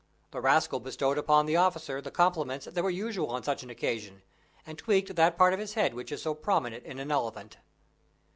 [0.31, 4.23] The rascal bestowed upon the officer the compliments that were usual on such an occasion,
[4.65, 7.57] and tweaked that part of his head that is so prominent in an elephant.